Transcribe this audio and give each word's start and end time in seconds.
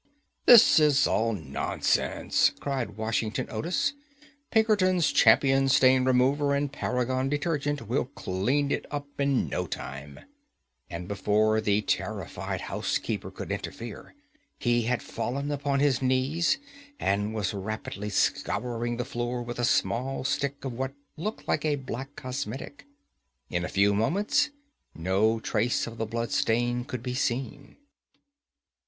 "That 0.47 0.79
is 0.79 1.05
all 1.05 1.31
nonsense," 1.33 2.53
cried 2.59 2.97
Washington 2.97 3.45
Otis; 3.51 3.93
"Pinkerton's 4.49 5.11
Champion 5.11 5.69
Stain 5.69 6.05
Remover 6.05 6.55
and 6.55 6.73
Paragon 6.73 7.29
Detergent 7.29 7.87
will 7.87 8.05
clean 8.05 8.71
it 8.71 8.87
up 8.89 9.05
in 9.19 9.47
no 9.47 9.67
time," 9.67 10.19
and 10.89 11.07
before 11.07 11.61
the 11.61 11.83
terrified 11.83 12.61
housekeeper 12.61 13.29
could 13.29 13.51
interfere, 13.51 14.15
he 14.57 14.81
had 14.85 15.03
fallen 15.03 15.51
upon 15.51 15.79
his 15.79 16.01
knees, 16.01 16.57
and 16.99 17.35
was 17.35 17.53
rapidly 17.53 18.09
scouring 18.09 18.97
the 18.97 19.05
floor 19.05 19.43
with 19.43 19.59
a 19.59 19.63
small 19.63 20.23
stick 20.23 20.65
of 20.65 20.73
what 20.73 20.95
looked 21.15 21.47
like 21.47 21.63
a 21.63 21.75
black 21.75 22.15
cosmetic. 22.15 22.87
In 23.51 23.63
a 23.63 23.69
few 23.69 23.93
moments 23.93 24.49
no 24.95 25.39
trace 25.39 25.85
of 25.85 25.99
the 25.99 26.07
blood 26.07 26.31
stain 26.31 26.85
could 26.85 27.03
be 27.03 27.13
seen. 27.13 27.77